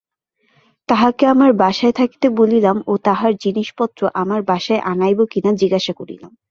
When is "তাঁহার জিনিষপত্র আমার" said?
3.03-4.41